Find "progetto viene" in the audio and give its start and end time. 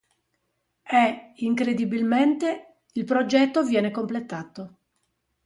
3.05-3.91